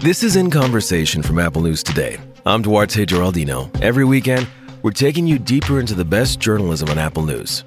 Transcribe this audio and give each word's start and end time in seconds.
This 0.00 0.22
is 0.22 0.34
In 0.34 0.50
Conversation 0.50 1.22
from 1.22 1.38
Apple 1.38 1.60
News 1.60 1.82
Today. 1.82 2.16
I'm 2.46 2.62
Duarte 2.62 3.04
Geraldino. 3.04 3.68
Every 3.82 4.06
weekend, 4.06 4.48
we're 4.80 4.92
taking 4.92 5.26
you 5.26 5.38
deeper 5.38 5.78
into 5.78 5.92
the 5.92 6.06
best 6.06 6.40
journalism 6.40 6.88
on 6.88 6.96
Apple 6.96 7.22
News. 7.22 7.64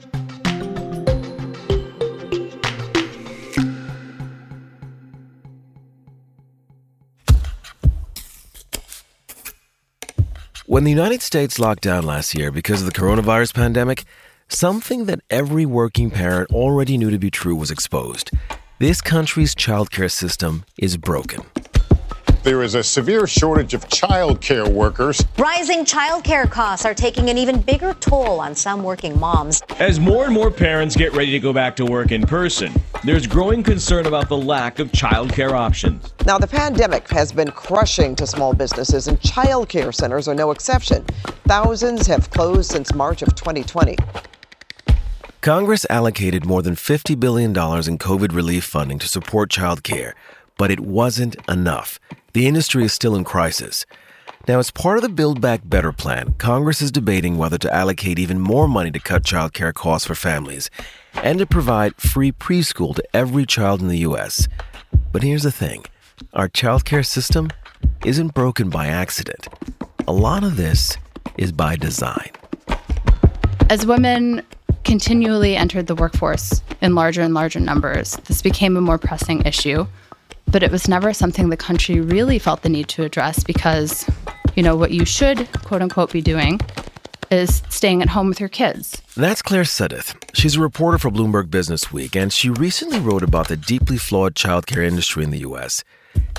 When 10.65 10.85
the 10.85 10.89
United 10.89 11.21
States 11.21 11.59
locked 11.59 11.83
down 11.83 12.03
last 12.03 12.33
year 12.33 12.49
because 12.49 12.81
of 12.81 12.87
the 12.91 12.99
coronavirus 12.99 13.53
pandemic, 13.53 14.05
something 14.47 15.05
that 15.05 15.19
every 15.29 15.67
working 15.67 16.09
parent 16.09 16.49
already 16.49 16.97
knew 16.97 17.11
to 17.11 17.19
be 17.19 17.29
true 17.29 17.55
was 17.55 17.69
exposed. 17.69 18.31
This 18.79 19.01
country's 19.01 19.53
childcare 19.53 20.09
system 20.09 20.65
is 20.79 20.97
broken. 20.97 21.43
There 22.43 22.61
is 22.61 22.75
a 22.75 22.83
severe 22.83 23.25
shortage 23.25 23.73
of 23.73 23.87
child 23.87 24.41
care 24.41 24.69
workers. 24.69 25.23
Rising 25.37 25.85
child 25.85 26.25
care 26.25 26.45
costs 26.45 26.85
are 26.85 26.93
taking 26.93 27.29
an 27.29 27.37
even 27.37 27.61
bigger 27.61 27.93
toll 27.93 28.41
on 28.41 28.53
some 28.53 28.83
working 28.83 29.17
moms. 29.17 29.61
As 29.79 29.97
more 29.97 30.25
and 30.25 30.33
more 30.33 30.51
parents 30.51 30.93
get 30.93 31.13
ready 31.13 31.31
to 31.31 31.39
go 31.39 31.53
back 31.53 31.73
to 31.77 31.85
work 31.85 32.11
in 32.11 32.23
person, 32.23 32.73
there's 33.05 33.27
growing 33.27 33.63
concern 33.63 34.07
about 34.07 34.27
the 34.27 34.35
lack 34.35 34.79
of 34.79 34.91
child 34.91 35.31
care 35.31 35.55
options. 35.55 36.13
Now, 36.25 36.37
the 36.37 36.47
pandemic 36.47 37.07
has 37.11 37.31
been 37.31 37.49
crushing 37.49 38.13
to 38.17 38.27
small 38.27 38.53
businesses, 38.53 39.07
and 39.07 39.21
child 39.21 39.69
care 39.69 39.93
centers 39.93 40.27
are 40.27 40.35
no 40.35 40.51
exception. 40.51 41.05
Thousands 41.47 42.07
have 42.07 42.29
closed 42.29 42.69
since 42.69 42.93
March 42.93 43.21
of 43.21 43.33
2020. 43.35 43.95
Congress 45.39 45.85
allocated 45.89 46.45
more 46.45 46.61
than 46.61 46.73
$50 46.73 47.19
billion 47.19 47.51
in 47.51 47.97
COVID 47.97 48.33
relief 48.33 48.63
funding 48.63 48.97
to 48.99 49.07
support 49.09 49.49
child 49.49 49.83
care, 49.83 50.15
but 50.63 50.71
it 50.71 50.79
wasn't 50.79 51.35
enough. 51.49 51.99
The 52.31 52.47
industry 52.47 52.85
is 52.85 52.93
still 52.93 53.17
in 53.17 53.25
crisis. 53.25 53.85
Now, 54.47 54.59
as 54.59 54.71
part 54.71 54.95
of 54.95 55.01
the 55.01 55.09
Build 55.09 55.41
Back 55.41 55.59
Better 55.65 55.91
plan, 55.91 56.35
Congress 56.37 56.81
is 56.81 56.89
debating 56.89 57.37
whether 57.37 57.57
to 57.57 57.75
allocate 57.75 58.17
even 58.17 58.39
more 58.39 58.69
money 58.69 58.89
to 58.91 58.99
cut 59.01 59.25
child 59.25 59.51
care 59.51 59.73
costs 59.73 60.07
for 60.07 60.15
families 60.15 60.69
and 61.15 61.37
to 61.39 61.45
provide 61.45 61.97
free 61.97 62.31
preschool 62.31 62.95
to 62.95 63.03
every 63.13 63.45
child 63.45 63.81
in 63.81 63.89
the 63.89 63.97
U.S. 64.07 64.47
But 65.11 65.21
here's 65.21 65.43
the 65.43 65.51
thing 65.51 65.83
our 66.31 66.47
child 66.47 66.85
care 66.85 67.03
system 67.03 67.49
isn't 68.05 68.33
broken 68.33 68.69
by 68.69 68.87
accident. 68.87 69.49
A 70.07 70.13
lot 70.13 70.45
of 70.45 70.55
this 70.55 70.95
is 71.37 71.51
by 71.51 71.75
design. 71.75 72.31
As 73.69 73.85
women 73.85 74.41
continually 74.85 75.57
entered 75.57 75.87
the 75.87 75.95
workforce 75.95 76.61
in 76.79 76.95
larger 76.95 77.21
and 77.21 77.33
larger 77.33 77.59
numbers, 77.59 78.15
this 78.27 78.41
became 78.41 78.77
a 78.77 78.81
more 78.81 78.97
pressing 78.97 79.41
issue 79.41 79.85
but 80.53 80.63
it 80.63 80.71
was 80.71 80.87
never 80.87 81.13
something 81.13 81.49
the 81.49 81.57
country 81.57 81.99
really 81.99 82.37
felt 82.37 82.61
the 82.61 82.69
need 82.69 82.87
to 82.87 83.03
address 83.03 83.43
because, 83.43 84.09
you 84.55 84.61
know, 84.61 84.75
what 84.75 84.91
you 84.91 85.03
should, 85.03 85.51
quote 85.63 85.81
unquote, 85.81 86.13
be 86.13 86.21
doing 86.21 86.61
is 87.31 87.63
staying 87.69 88.03
at 88.03 88.09
home 88.09 88.29
with 88.29 88.39
your 88.39 88.49
kids. 88.49 89.01
That's 89.17 89.41
Claire 89.41 89.63
Suddath. 89.63 90.13
She's 90.35 90.55
a 90.55 90.61
reporter 90.61 90.99
for 90.99 91.09
Bloomberg 91.09 91.49
Businessweek, 91.49 92.15
and 92.15 92.31
she 92.31 92.51
recently 92.51 92.99
wrote 92.99 93.23
about 93.23 93.47
the 93.47 93.57
deeply 93.57 93.97
flawed 93.97 94.35
childcare 94.35 94.85
industry 94.85 95.23
in 95.23 95.31
the 95.31 95.39
U.S. 95.39 95.83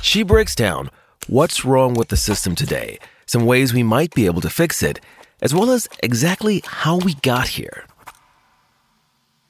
She 0.00 0.22
breaks 0.22 0.54
down 0.54 0.90
what's 1.26 1.64
wrong 1.64 1.94
with 1.94 2.08
the 2.08 2.16
system 2.16 2.54
today, 2.54 3.00
some 3.26 3.44
ways 3.44 3.74
we 3.74 3.82
might 3.82 4.14
be 4.14 4.26
able 4.26 4.42
to 4.42 4.50
fix 4.50 4.80
it, 4.80 5.00
as 5.42 5.52
well 5.52 5.72
as 5.72 5.88
exactly 6.04 6.62
how 6.64 6.98
we 6.98 7.14
got 7.14 7.48
here. 7.48 7.84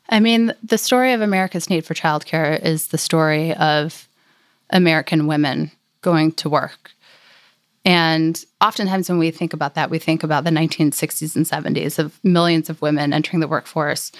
I 0.08 0.20
mean, 0.20 0.54
the 0.62 0.78
story 0.78 1.12
of 1.12 1.20
America's 1.20 1.68
need 1.68 1.84
for 1.84 1.92
childcare 1.92 2.58
is 2.64 2.86
the 2.88 2.98
story 2.98 3.54
of 3.56 4.08
American 4.74 5.26
women 5.26 5.70
going 6.02 6.32
to 6.32 6.50
work. 6.50 6.90
And 7.86 8.42
oftentimes, 8.60 9.08
when 9.08 9.18
we 9.18 9.30
think 9.30 9.52
about 9.52 9.74
that, 9.74 9.90
we 9.90 9.98
think 9.98 10.22
about 10.22 10.44
the 10.44 10.50
1960s 10.50 11.36
and 11.36 11.46
70s 11.46 11.98
of 11.98 12.18
millions 12.24 12.70
of 12.70 12.82
women 12.82 13.12
entering 13.12 13.40
the 13.40 13.48
workforce 13.48 14.10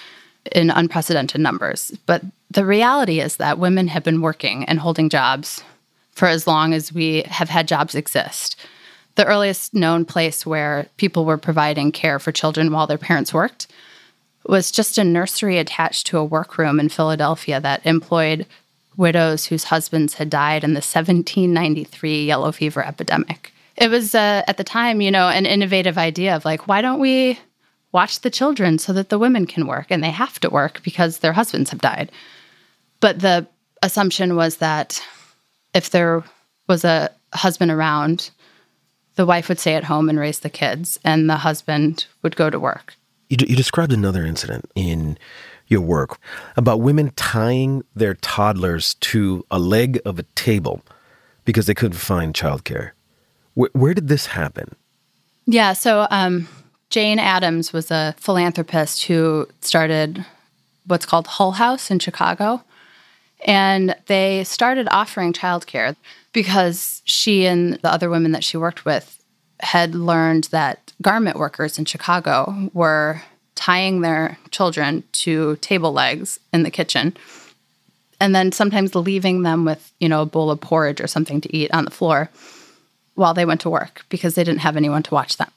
in 0.53 0.71
unprecedented 0.71 1.41
numbers. 1.41 1.91
But 2.07 2.23
the 2.51 2.67
reality 2.67 3.21
is 3.21 3.37
that 3.37 3.59
women 3.59 3.89
have 3.89 4.05
been 4.05 4.21
working 4.21 4.65
and 4.67 4.79
holding 4.79 5.09
jobs 5.09 5.63
for 6.13 6.29
as 6.29 6.47
long 6.47 6.75
as 6.75 6.93
we 6.93 7.23
have 7.23 7.49
had 7.49 7.67
jobs 7.67 7.95
exist. 7.95 8.57
The 9.17 9.25
earliest 9.25 9.75
known 9.75 10.05
place 10.05 10.45
where 10.45 10.87
people 10.97 11.25
were 11.25 11.39
providing 11.39 11.93
care 11.93 12.19
for 12.19 12.33
children 12.33 12.71
while 12.71 12.87
their 12.87 12.99
parents 12.99 13.33
worked 13.33 13.67
was 14.47 14.71
just 14.71 14.99
a 14.99 15.05
nursery 15.05 15.59
attached 15.59 16.07
to 16.09 16.19
a 16.19 16.25
workroom 16.25 16.79
in 16.79 16.89
Philadelphia 16.89 17.61
that 17.61 17.87
employed 17.87 18.47
widows 18.97 19.47
whose 19.47 19.65
husbands 19.65 20.15
had 20.15 20.31
died 20.31 20.65
in 20.65 20.71
the 20.71 20.79
1793 20.79 22.25
yellow 22.25 22.53
fever 22.53 22.85
epidemic. 22.85 23.53
It 23.77 23.91
was 23.91 24.15
uh, 24.15 24.43
at 24.47 24.57
the 24.57 24.65
time, 24.65 25.01
you 25.01 25.11
know, 25.11 25.29
an 25.29 25.47
innovative 25.47 25.99
idea 25.99 26.37
of 26.37 26.45
like, 26.45 26.69
why 26.69 26.81
don't 26.81 27.01
we 27.01 27.39
watch 27.93 28.21
the 28.21 28.31
children 28.31 28.79
so 28.79 28.93
that 28.93 29.09
the 29.09 29.19
women 29.19 29.47
can 29.47 29.67
work 29.67 29.87
and 29.91 30.03
they 30.03 30.11
have 30.11 30.39
to 30.41 30.51
work 30.51 30.83
because 30.83 31.19
their 31.19 31.33
husbands 31.33 31.71
have 31.71 31.81
died. 31.81 32.11
But 33.01 33.21
the 33.21 33.47
assumption 33.83 34.37
was 34.37 34.57
that 34.57 35.03
if 35.75 35.91
there 35.91 36.25
was 36.69 36.85
a 36.85 37.11
husband 37.33 37.71
around, 37.71 38.31
the 39.17 39.27
wife 39.27 39.49
would 39.49 39.59
stay 39.59 39.75
at 39.75 39.85
home 39.85 40.09
and 40.09 40.19
raise 40.19 40.41
the 40.41 40.51
kids, 40.51 40.99
and 41.05 41.31
the 41.31 41.37
husband 41.37 42.07
would 42.23 42.35
go 42.37 42.51
to 42.51 42.59
work. 42.59 42.95
You, 43.29 43.37
d- 43.37 43.47
you 43.49 43.57
described 43.57 43.93
another 43.93 44.25
incident 44.25 44.71
in 44.75 45.19
your 45.67 45.81
work 45.81 46.19
about 46.57 46.81
women 46.81 47.11
tying 47.17 47.83
their 47.95 48.15
toddlers 48.15 48.95
to 48.95 49.45
a 49.51 49.59
leg 49.59 50.01
of 50.05 50.19
a 50.19 50.25
table 50.35 50.83
because 51.45 51.67
they 51.67 51.75
couldn't 51.75 51.99
find 51.99 52.35
childcare. 52.35 52.91
Where, 53.55 53.71
where 53.73 53.95
did 53.95 54.09
this 54.09 54.27
happen? 54.27 54.75
Yeah, 55.47 55.73
so 55.75 56.07
um, 56.11 56.49
Jane 56.91 57.19
Addams 57.19 57.73
was 57.73 57.91
a 57.91 58.15
philanthropist 58.19 59.05
who 59.05 59.49
started 59.61 60.25
what's 60.87 61.07
called 61.07 61.27
Hull 61.27 61.53
House 61.53 61.91
in 61.91 61.99
Chicago. 61.99 62.63
And 63.47 63.95
they 64.07 64.45
started 64.45 64.89
offering 64.91 65.33
childcare 65.33 65.97
because 66.33 67.03
she 67.05 67.47
and 67.47 67.75
the 67.75 67.93
other 67.93 68.09
women 68.09 68.33
that 68.33 68.45
she 68.45 68.57
worked 68.57 68.85
with 68.85 69.23
had 69.61 69.95
learned 69.95 70.45
that 70.45 70.93
garment 71.03 71.39
workers 71.39 71.79
in 71.79 71.85
Chicago 71.85 72.71
were 72.73 73.23
tying 73.55 74.01
their 74.01 74.39
children 74.51 75.05
to 75.13 75.57
table 75.57 75.93
legs 75.93 76.39
in 76.53 76.63
the 76.63 76.71
kitchen 76.71 77.17
and 78.21 78.35
then 78.35 78.53
sometimes 78.53 78.95
leaving 78.95 79.43
them 79.43 79.65
with, 79.65 79.93
you 80.01 80.09
know, 80.09 80.23
a 80.23 80.27
bowl 80.27 80.51
of 80.51 80.61
porridge 80.61 81.01
or 81.01 81.07
something 81.07 81.41
to 81.41 81.57
eat 81.57 81.71
on 81.73 81.85
the 81.85 81.91
floor 81.91 82.31
while 83.15 83.35
they 83.35 83.45
went 83.45 83.61
to 83.63 83.71
work 83.71 84.05
because 84.09 84.35
they 84.35 84.45
didn't 84.45 84.61
have 84.61 84.77
anyone 84.77 85.03
to 85.03 85.15
watch 85.15 85.37
them. 85.37 85.51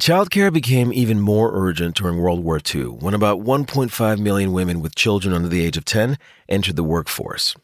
Childcare 0.00 0.52
became 0.52 0.92
even 0.92 1.20
more 1.20 1.50
urgent 1.54 1.96
during 1.96 2.18
World 2.18 2.44
War 2.44 2.60
II 2.74 2.84
when 2.84 3.14
about 3.14 3.40
1.5 3.40 4.18
million 4.18 4.52
women 4.52 4.82
with 4.82 4.94
children 4.94 5.34
under 5.34 5.48
the 5.48 5.64
age 5.64 5.76
of 5.76 5.84
10 5.84 6.18
entered 6.48 6.76
the 6.76 6.84
workforce. 6.84 7.56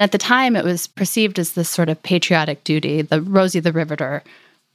At 0.00 0.12
the 0.12 0.18
time, 0.18 0.56
it 0.56 0.64
was 0.64 0.86
perceived 0.86 1.38
as 1.38 1.52
this 1.52 1.68
sort 1.68 1.88
of 1.88 2.02
patriotic 2.02 2.64
duty, 2.64 3.02
the 3.02 3.20
Rosie 3.20 3.60
the 3.60 3.72
Riveter, 3.72 4.22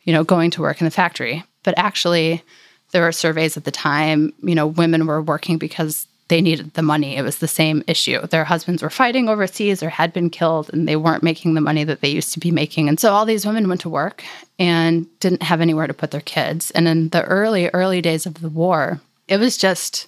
you 0.03 0.13
know, 0.13 0.23
going 0.23 0.51
to 0.51 0.61
work 0.61 0.81
in 0.81 0.85
the 0.85 0.91
factory. 0.91 1.43
But 1.63 1.77
actually, 1.77 2.43
there 2.91 3.03
were 3.03 3.11
surveys 3.11 3.57
at 3.57 3.63
the 3.63 3.71
time, 3.71 4.33
you 4.41 4.55
know, 4.55 4.67
women 4.67 5.05
were 5.05 5.21
working 5.21 5.57
because 5.57 6.07
they 6.29 6.41
needed 6.41 6.73
the 6.75 6.83
money. 6.83 7.17
It 7.17 7.23
was 7.23 7.39
the 7.39 7.47
same 7.47 7.83
issue. 7.87 8.25
Their 8.27 8.45
husbands 8.45 8.83
were 8.83 8.89
fighting 8.89 9.27
overseas 9.27 9.81
or 9.81 9.89
had 9.89 10.13
been 10.13 10.29
killed 10.29 10.69
and 10.71 10.87
they 10.87 10.95
weren't 10.95 11.23
making 11.23 11.55
the 11.55 11.61
money 11.61 11.83
that 11.83 12.01
they 12.01 12.09
used 12.09 12.33
to 12.33 12.39
be 12.39 12.51
making. 12.51 12.87
And 12.87 12.99
so 12.99 13.13
all 13.13 13.25
these 13.25 13.45
women 13.45 13.67
went 13.67 13.81
to 13.81 13.89
work 13.89 14.23
and 14.59 15.07
didn't 15.19 15.43
have 15.43 15.59
anywhere 15.59 15.87
to 15.87 15.93
put 15.93 16.11
their 16.11 16.21
kids. 16.21 16.69
And 16.71 16.87
in 16.87 17.09
the 17.09 17.23
early, 17.23 17.69
early 17.69 18.01
days 18.01 18.25
of 18.25 18.41
the 18.41 18.49
war, 18.49 19.01
it 19.27 19.37
was 19.37 19.57
just 19.57 20.07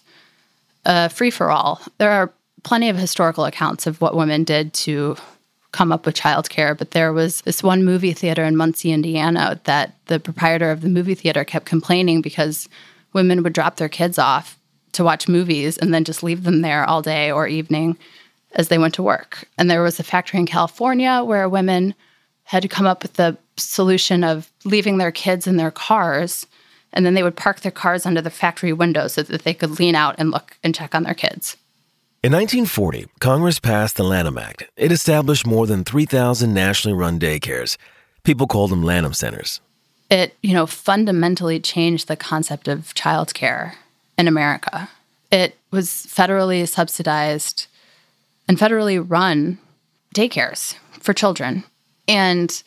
a 0.86 1.10
free 1.10 1.32
for 1.32 1.50
all. 1.50 1.82
There 1.98 2.12
are 2.12 2.32
plenty 2.64 2.90
of 2.90 2.98
historical 2.98 3.46
accounts 3.46 3.88
of 3.88 4.00
what 4.00 4.16
women 4.16 4.44
did 4.44 4.74
to 4.74 5.16
come 5.72 5.92
up 5.92 6.06
with 6.06 6.16
childcare, 6.16 6.78
but 6.78 6.92
there 6.92 7.14
was 7.14 7.42
this 7.42 7.64
one 7.64 7.86
movie 7.86 8.14
theater 8.14 8.44
in 8.44 8.58
Muncie, 8.58 8.92
Indiana, 8.92 9.60
that 9.64 9.96
the 10.08 10.20
proprietor 10.20 10.70
of 10.72 10.82
the 10.82 10.90
movie 10.90 11.16
theater 11.16 11.44
kept 11.44 11.66
complaining 11.66 12.22
because 12.22 12.68
women 13.14 13.44
would 13.44 13.54
drop 13.54 13.78
their 13.78 13.90
kids 13.90 14.20
off 14.20 14.58
to 14.94 15.04
watch 15.04 15.30
movies 15.30 15.78
and 15.78 15.94
then 15.94 16.04
just 16.04 16.24
leave 16.24 16.44
them 16.44 16.62
there 16.62 16.84
all 16.84 17.02
day 17.02 17.32
or 17.32 17.48
evening 17.48 17.98
as 18.54 18.68
they 18.68 18.78
went 18.78 18.94
to 18.96 19.04
work. 19.04 19.48
And 19.58 19.72
there 19.72 19.82
was 19.82 20.00
a 20.00 20.04
factory 20.04 20.40
in 20.40 20.46
California 20.46 21.24
where 21.24 21.48
women 21.48 21.96
had 22.44 22.70
come 22.70 22.86
up 22.86 23.02
with 23.02 23.14
the 23.14 23.38
solution 23.56 24.26
of 24.26 24.52
leaving 24.66 24.98
their 24.98 25.12
kids 25.12 25.48
in 25.48 25.56
their 25.56 25.72
cars 25.72 26.46
and 26.94 27.06
then 27.06 27.14
they 27.14 27.24
would 27.24 27.36
park 27.36 27.62
their 27.62 27.72
cars 27.72 28.06
under 28.06 28.22
the 28.22 28.30
factory 28.30 28.74
window 28.74 29.08
so 29.08 29.24
that 29.24 29.44
they 29.44 29.54
could 29.54 29.80
lean 29.80 29.96
out 29.96 30.16
and 30.18 30.32
look 30.32 30.58
and 30.64 30.76
check 30.76 30.94
on 30.94 31.04
their 31.04 31.14
kids. 31.14 31.58
In 32.24 32.34
1940, 32.34 33.08
Congress 33.20 33.60
passed 33.60 33.96
the 33.96 34.04
Lanham 34.04 34.38
Act. 34.38 34.66
It 34.78 34.92
established 34.92 35.48
more 35.48 35.66
than 35.66 35.84
3,000 35.84 36.54
nationally 36.54 36.96
run 36.96 37.20
daycares. 37.20 37.78
People 38.22 38.46
called 38.46 38.70
them 38.70 38.84
Lanham 38.84 39.16
centers. 39.16 39.60
It, 40.12 40.36
you 40.44 40.54
know, 40.54 40.68
fundamentally 40.68 41.60
changed 41.60 42.08
the 42.08 42.16
concept 42.16 42.68
of 42.68 42.94
childcare 42.94 43.74
in 44.20 44.28
America. 44.28 44.88
It 45.32 45.58
was 45.72 45.88
federally 45.88 46.68
subsidized 46.68 47.66
and 48.48 48.56
federally 48.56 49.04
run 49.04 49.58
daycares 50.14 50.76
for 51.00 51.14
children. 51.14 51.64
And 52.08 52.62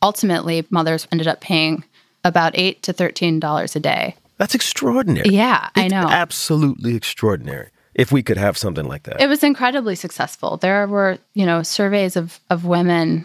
ultimately, 0.00 0.64
mothers 0.70 1.06
ended 1.12 1.26
up 1.26 1.42
paying 1.42 1.84
about 2.24 2.52
eight 2.54 2.82
to 2.84 2.94
thirteen 2.94 3.40
dollars 3.40 3.76
a 3.76 3.80
day. 3.80 4.16
That's 4.38 4.54
extraordinary. 4.54 5.28
Yeah, 5.28 5.68
I 5.74 5.88
know. 5.88 6.08
Absolutely 6.08 6.94
extraordinary. 6.94 7.68
If 7.96 8.12
we 8.12 8.22
could 8.22 8.36
have 8.36 8.58
something 8.58 8.86
like 8.86 9.04
that. 9.04 9.22
It 9.22 9.26
was 9.26 9.42
incredibly 9.42 9.94
successful. 9.94 10.58
There 10.58 10.86
were, 10.86 11.16
you 11.32 11.46
know, 11.46 11.62
surveys 11.62 12.14
of 12.14 12.38
of 12.50 12.66
women 12.66 13.24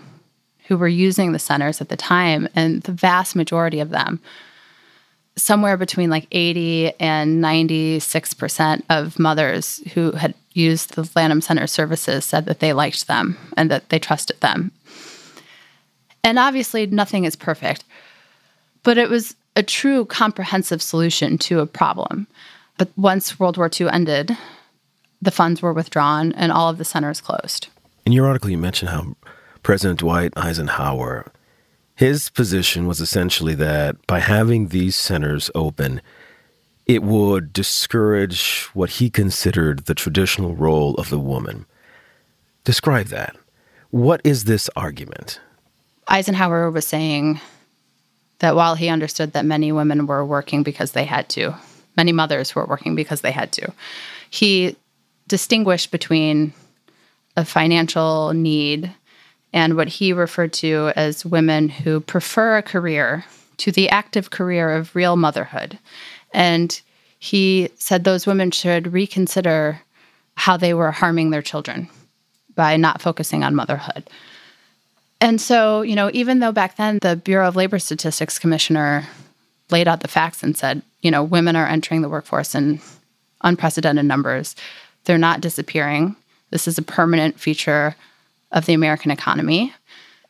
who 0.67 0.77
were 0.77 0.87
using 0.87 1.33
the 1.33 1.39
centers 1.39 1.81
at 1.81 1.89
the 1.89 1.97
time, 1.97 2.47
and 2.55 2.81
the 2.83 2.93
vast 2.93 3.35
majority 3.35 3.81
of 3.81 3.89
them, 3.89 4.21
somewhere 5.35 5.75
between 5.75 6.09
like 6.09 6.25
80 6.31 6.93
and 7.01 7.41
96 7.41 8.33
percent 8.33 8.85
of 8.89 9.19
mothers 9.19 9.81
who 9.93 10.13
had 10.13 10.33
used 10.53 10.95
the 10.95 11.09
Lanham 11.17 11.41
Center 11.41 11.67
services 11.67 12.23
said 12.23 12.45
that 12.45 12.61
they 12.61 12.71
liked 12.71 13.07
them 13.07 13.37
and 13.57 13.69
that 13.69 13.89
they 13.89 13.99
trusted 13.99 14.39
them. 14.39 14.71
And 16.23 16.39
obviously, 16.39 16.87
nothing 16.87 17.25
is 17.25 17.35
perfect, 17.35 17.83
but 18.83 18.97
it 18.97 19.09
was 19.09 19.35
a 19.57 19.63
true 19.63 20.05
comprehensive 20.05 20.81
solution 20.81 21.37
to 21.39 21.59
a 21.59 21.65
problem. 21.65 22.27
But 22.77 22.89
once 22.95 23.37
World 23.37 23.57
War 23.57 23.69
II 23.69 23.89
ended, 23.89 24.37
the 25.21 25.31
funds 25.31 25.61
were 25.61 25.73
withdrawn 25.73 26.31
and 26.33 26.51
all 26.51 26.69
of 26.69 26.77
the 26.77 26.85
centers 26.85 27.21
closed. 27.21 27.67
In 28.05 28.11
your 28.11 28.25
article, 28.25 28.49
you 28.49 28.57
mentioned 28.57 28.89
how 28.89 29.15
President 29.63 29.99
Dwight 29.99 30.33
Eisenhower, 30.35 31.31
his 31.95 32.29
position 32.29 32.87
was 32.87 32.99
essentially 32.99 33.53
that 33.55 33.95
by 34.07 34.19
having 34.19 34.69
these 34.69 34.95
centers 34.95 35.51
open, 35.53 36.01
it 36.87 37.03
would 37.03 37.53
discourage 37.53 38.63
what 38.73 38.89
he 38.91 39.09
considered 39.09 39.85
the 39.85 39.93
traditional 39.93 40.55
role 40.55 40.95
of 40.95 41.09
the 41.09 41.19
woman. 41.19 41.65
Describe 42.63 43.07
that. 43.07 43.35
What 43.91 44.21
is 44.23 44.45
this 44.45 44.69
argument? 44.75 45.39
Eisenhower 46.07 46.71
was 46.71 46.87
saying 46.87 47.39
that 48.39 48.55
while 48.55 48.75
he 48.75 48.89
understood 48.89 49.33
that 49.33 49.45
many 49.45 49.71
women 49.71 50.07
were 50.07 50.25
working 50.25 50.63
because 50.63 50.93
they 50.93 51.05
had 51.05 51.29
to, 51.29 51.55
many 51.95 52.11
mothers 52.11 52.55
were 52.55 52.65
working 52.65 52.95
because 52.95 53.21
they 53.21 53.31
had 53.31 53.51
to, 53.53 53.71
he 54.29 54.75
distinguished 55.31 55.91
between 55.91 56.51
a 57.37 57.45
financial 57.45 58.33
need 58.33 58.91
and 59.53 59.77
what 59.77 59.87
he 59.87 60.11
referred 60.11 60.51
to 60.51 60.91
as 60.97 61.25
women 61.25 61.69
who 61.69 62.01
prefer 62.01 62.57
a 62.57 62.61
career 62.61 63.23
to 63.55 63.71
the 63.71 63.89
active 63.89 64.29
career 64.29 64.71
of 64.71 64.93
real 64.93 65.15
motherhood. 65.15 65.79
And 66.33 66.79
he 67.17 67.69
said 67.75 68.03
those 68.03 68.27
women 68.27 68.51
should 68.51 68.91
reconsider 68.91 69.81
how 70.35 70.57
they 70.57 70.73
were 70.73 70.91
harming 70.91 71.29
their 71.29 71.41
children 71.41 71.87
by 72.53 72.75
not 72.75 73.01
focusing 73.01 73.41
on 73.41 73.55
motherhood. 73.55 74.09
And 75.21 75.39
so, 75.39 75.81
you 75.81 75.95
know, 75.95 76.09
even 76.13 76.39
though 76.39 76.51
back 76.51 76.75
then 76.75 76.99
the 77.01 77.15
Bureau 77.15 77.47
of 77.47 77.55
Labor 77.55 77.79
Statistics 77.79 78.37
commissioner 78.37 79.07
laid 79.69 79.87
out 79.87 80.01
the 80.01 80.09
facts 80.09 80.43
and 80.43 80.57
said, 80.57 80.81
you 81.01 81.09
know, 81.09 81.23
women 81.23 81.55
are 81.55 81.67
entering 81.67 82.01
the 82.01 82.09
workforce 82.09 82.53
in 82.53 82.81
unprecedented 83.41 84.05
numbers, 84.05 84.55
they're 85.05 85.17
not 85.17 85.41
disappearing. 85.41 86.15
This 86.49 86.67
is 86.67 86.77
a 86.77 86.83
permanent 86.83 87.39
feature 87.39 87.95
of 88.51 88.65
the 88.65 88.73
American 88.73 89.11
economy. 89.11 89.73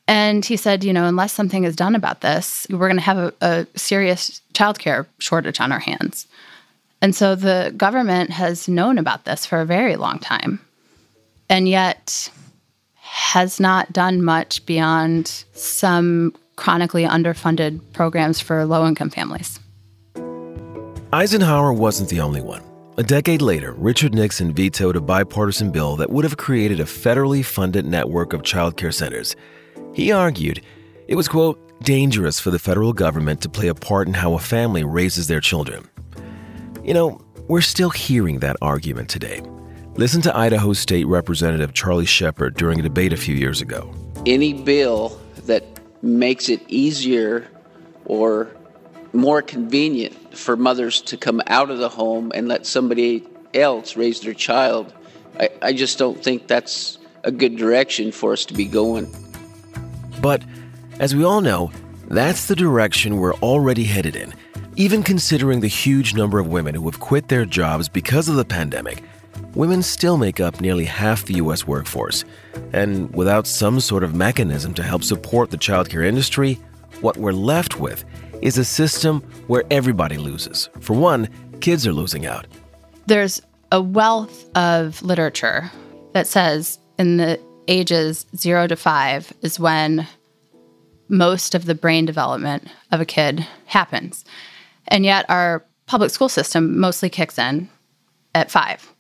And 0.08 0.44
he 0.44 0.58
said, 0.58 0.84
you 0.84 0.94
know, 0.94 1.06
unless 1.06 1.34
something 1.34 1.64
is 1.64 1.76
done 1.76 1.96
about 1.96 2.22
this, 2.22 2.68
we're 2.70 2.88
going 2.88 2.96
to 2.96 3.02
have 3.02 3.18
a, 3.18 3.34
a 3.42 3.68
serious 3.76 4.42
childcare 4.54 5.06
shortage 5.20 5.60
on 5.60 5.72
our 5.72 5.80
hands. 5.80 6.28
And 7.02 7.16
so 7.16 7.36
the 7.36 7.74
government 7.78 8.30
has 8.32 8.68
known 8.68 8.98
about 8.98 9.26
this 9.26 9.46
for 9.46 9.62
a 9.62 9.66
very 9.66 9.96
long 9.96 10.20
time. 10.20 10.60
And 11.50 11.68
yet, 11.68 12.30
has 13.12 13.60
not 13.60 13.92
done 13.92 14.24
much 14.24 14.66
beyond 14.66 15.44
some 15.52 16.34
chronically 16.56 17.04
underfunded 17.04 17.82
programs 17.92 18.40
for 18.40 18.66
low 18.66 18.88
income 18.88 19.10
families. 19.10 19.60
Eisenhower 21.12 21.74
wasn't 21.74 22.10
the 22.10 22.22
only 22.22 22.40
one. 22.40 22.71
A 23.02 23.04
decade 23.04 23.42
later, 23.42 23.74
Richard 23.74 24.14
Nixon 24.14 24.54
vetoed 24.54 24.96
a 24.96 25.02
bipartisan 25.02 25.72
bill 25.72 25.96
that 25.96 26.12
would 26.12 26.24
have 26.24 26.38
created 26.38 26.80
a 26.80 26.84
federally 26.84 27.44
funded 27.44 27.84
network 27.84 28.32
of 28.32 28.44
childcare 28.44 28.94
centers. 28.94 29.36
He 29.96 30.12
argued 30.12 30.62
it 31.08 31.16
was, 31.16 31.28
quote, 31.28 31.58
dangerous 31.82 32.40
for 32.40 32.52
the 32.52 32.60
federal 32.60 32.94
government 32.94 33.42
to 33.42 33.50
play 33.50 33.70
a 33.70 33.74
part 33.74 34.08
in 34.08 34.14
how 34.14 34.36
a 34.36 34.40
family 34.40 34.84
raises 34.84 35.28
their 35.28 35.40
children. 35.40 35.90
You 36.84 36.94
know, 36.94 37.20
we're 37.48 37.62
still 37.62 37.90
hearing 37.90 38.38
that 38.42 38.58
argument 38.62 39.10
today. 39.10 39.42
Listen 39.96 40.22
to 40.22 40.38
Idaho 40.38 40.74
State 40.74 41.08
Representative 41.08 41.74
Charlie 41.74 42.06
Shepherd 42.06 42.54
during 42.54 42.80
a 42.80 42.84
debate 42.84 43.14
a 43.14 43.18
few 43.18 43.34
years 43.34 43.62
ago. 43.62 43.92
Any 44.28 44.54
bill 44.54 45.20
that 45.48 45.66
makes 46.04 46.50
it 46.50 46.62
easier 46.68 47.48
or 48.06 48.56
more 49.14 49.42
convenient 49.42 50.38
for 50.38 50.56
mothers 50.56 51.02
to 51.02 51.18
come 51.18 51.42
out 51.48 51.70
of 51.70 51.80
the 51.80 51.90
home 51.90 52.32
and 52.34 52.48
let 52.48 52.66
somebody 52.66 53.24
else 53.54 53.96
raise 53.96 54.22
their 54.22 54.34
child, 54.34 54.94
I, 55.40 55.50
I 55.62 55.74
just 55.74 55.98
don't 55.98 56.22
think 56.22 56.48
that's 56.48 56.98
a 57.24 57.32
good 57.32 57.58
direction 57.58 58.12
for 58.12 58.34
us 58.34 58.46
to 58.46 58.54
be 58.54 58.66
going. 58.66 59.14
But 60.22 60.44
as 61.00 61.16
we 61.16 61.24
all 61.24 61.42
know, 61.42 61.72
that's 62.08 62.48
the 62.48 62.56
direction 62.56 63.18
we're 63.18 63.36
already 63.36 63.84
headed 63.84 64.16
in. 64.16 64.34
Even 64.76 65.04
considering 65.04 65.60
the 65.60 65.68
huge 65.68 66.14
number 66.14 66.40
of 66.40 66.48
women 66.48 66.76
who 66.76 66.86
have 66.86 67.00
quit 67.00 67.28
their 67.28 67.46
jobs 67.46 67.90
because 67.90 68.30
of 68.30 68.36
the 68.36 68.46
pandemic, 68.46 69.04
women 69.54 69.84
still 69.84 70.18
make 70.18 70.40
up 70.40 70.62
nearly 70.62 70.86
half 70.86 71.26
the 71.26 71.36
U.S. 71.36 71.68
workforce. 71.68 72.24
And 72.72 73.14
without 73.14 73.48
some 73.48 73.80
sort 73.80 74.04
of 74.04 74.16
mechanism 74.16 74.74
to 74.76 74.84
help 74.84 75.04
support 75.04 75.52
the 75.52 75.58
childcare 75.58 76.06
industry, 76.06 76.60
what 77.02 77.18
we're 77.18 77.34
left 77.34 77.80
with 77.80 78.06
is 78.42 78.58
a 78.58 78.66
system 78.66 79.22
where 79.48 79.64
everybody 79.72 80.18
loses. 80.18 80.70
For 80.80 80.94
one, 80.94 81.30
kids 81.62 81.86
are 81.86 81.94
losing 81.94 82.26
out. 82.26 82.48
There's 83.06 83.42
a 83.72 83.82
wealth 83.82 84.46
of 84.56 85.02
literature 85.02 85.72
that 86.14 86.28
says 86.28 86.80
in 86.98 87.18
the 87.18 87.40
ages 87.68 88.26
zero 88.36 88.68
to 88.68 88.76
five 88.76 89.32
is 89.42 89.60
when 89.60 90.08
most 91.08 91.56
of 91.56 91.66
the 91.66 91.76
brain 91.76 92.06
development 92.06 92.68
of 92.92 93.02
a 93.02 93.06
kid 93.06 93.46
happens. 93.66 94.26
And 94.88 95.06
yet, 95.06 95.26
our 95.30 95.66
public 95.86 96.12
school 96.12 96.30
system 96.30 96.80
mostly 96.80 97.10
kicks 97.10 97.38
in 97.38 97.70
at 98.34 98.50
five. 98.50 98.94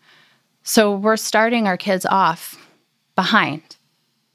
So 0.64 0.96
we're 0.96 1.18
starting 1.18 1.68
our 1.68 1.78
kids 1.78 2.06
off 2.06 2.58
behind. 3.16 3.78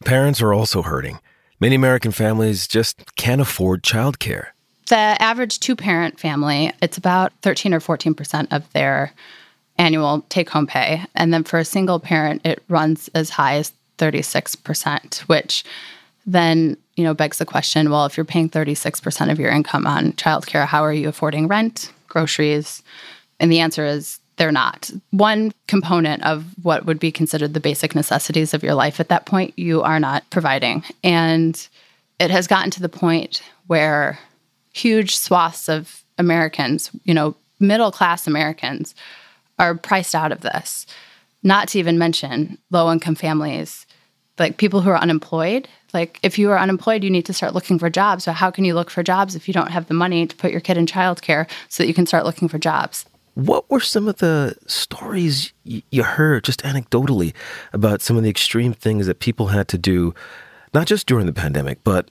Parents 0.04 0.40
are 0.42 0.52
also 0.52 0.82
hurting. 0.82 1.20
Many 1.60 1.74
American 1.74 2.12
families 2.12 2.66
just 2.66 3.16
can't 3.16 3.40
afford 3.40 3.82
childcare. 3.82 4.48
The 4.88 4.96
average 4.96 5.60
two 5.60 5.74
parent 5.74 6.20
family, 6.20 6.72
it's 6.80 6.96
about 6.96 7.32
13 7.42 7.74
or 7.74 7.80
14% 7.80 8.48
of 8.52 8.72
their 8.72 9.12
annual 9.78 10.24
take 10.28 10.48
home 10.50 10.66
pay. 10.66 11.02
And 11.14 11.34
then 11.34 11.44
for 11.44 11.58
a 11.58 11.64
single 11.64 11.98
parent, 11.98 12.42
it 12.44 12.62
runs 12.68 13.08
as 13.14 13.30
high 13.30 13.56
as 13.56 13.72
36%, 13.98 15.20
which 15.20 15.64
then, 16.24 16.76
you 16.96 17.04
know, 17.04 17.14
begs 17.14 17.38
the 17.38 17.46
question, 17.46 17.90
well, 17.90 18.06
if 18.06 18.16
you're 18.16 18.24
paying 18.24 18.48
36% 18.48 19.30
of 19.30 19.38
your 19.38 19.50
income 19.50 19.86
on 19.86 20.12
childcare, 20.12 20.66
how 20.66 20.84
are 20.84 20.92
you 20.92 21.08
affording 21.08 21.48
rent, 21.48 21.92
groceries? 22.08 22.82
And 23.38 23.50
the 23.50 23.60
answer 23.60 23.84
is 23.84 24.18
they're 24.36 24.52
not. 24.52 24.90
One 25.10 25.52
component 25.66 26.24
of 26.24 26.44
what 26.62 26.84
would 26.84 26.98
be 26.98 27.10
considered 27.10 27.54
the 27.54 27.60
basic 27.60 27.94
necessities 27.94 28.54
of 28.54 28.62
your 28.62 28.74
life 28.74 29.00
at 29.00 29.08
that 29.08 29.26
point, 29.26 29.58
you 29.58 29.82
are 29.82 30.00
not 30.00 30.28
providing. 30.30 30.84
And 31.02 31.66
it 32.18 32.30
has 32.30 32.46
gotten 32.46 32.70
to 32.72 32.82
the 32.82 32.88
point 32.88 33.42
where 33.66 34.18
huge 34.76 35.16
swaths 35.16 35.68
of 35.68 36.04
Americans, 36.18 36.90
you 37.04 37.14
know, 37.14 37.34
middle 37.58 37.90
class 37.90 38.26
Americans, 38.26 38.94
are 39.58 39.74
priced 39.74 40.14
out 40.14 40.32
of 40.32 40.42
this. 40.42 40.86
Not 41.42 41.68
to 41.68 41.78
even 41.78 41.98
mention 41.98 42.58
low 42.70 42.92
income 42.92 43.14
families, 43.14 43.86
like 44.38 44.58
people 44.58 44.80
who 44.80 44.90
are 44.90 44.98
unemployed. 44.98 45.68
Like, 45.94 46.18
if 46.22 46.38
you 46.38 46.50
are 46.50 46.58
unemployed, 46.58 47.04
you 47.04 47.10
need 47.10 47.24
to 47.26 47.32
start 47.32 47.54
looking 47.54 47.78
for 47.78 47.88
jobs. 47.88 48.24
So, 48.24 48.32
how 48.32 48.50
can 48.50 48.64
you 48.64 48.74
look 48.74 48.90
for 48.90 49.02
jobs 49.02 49.34
if 49.34 49.48
you 49.48 49.54
don't 49.54 49.70
have 49.70 49.86
the 49.86 49.94
money 49.94 50.26
to 50.26 50.36
put 50.36 50.50
your 50.50 50.60
kid 50.60 50.76
in 50.76 50.86
childcare 50.86 51.48
so 51.68 51.82
that 51.82 51.86
you 51.86 51.94
can 51.94 52.06
start 52.06 52.24
looking 52.24 52.48
for 52.48 52.58
jobs? 52.58 53.06
What 53.34 53.70
were 53.70 53.80
some 53.80 54.08
of 54.08 54.16
the 54.16 54.56
stories 54.66 55.52
you 55.64 56.02
heard, 56.02 56.44
just 56.44 56.62
anecdotally, 56.62 57.34
about 57.72 58.02
some 58.02 58.16
of 58.16 58.24
the 58.24 58.30
extreme 58.30 58.72
things 58.72 59.06
that 59.06 59.20
people 59.20 59.48
had 59.48 59.68
to 59.68 59.78
do, 59.78 60.14
not 60.74 60.86
just 60.86 61.06
during 61.06 61.26
the 61.26 61.32
pandemic, 61.32 61.84
but 61.84 62.10